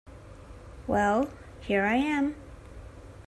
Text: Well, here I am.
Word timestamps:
Well, 0.87 1.29
here 1.59 1.85
I 1.85 1.97
am. 1.97 2.33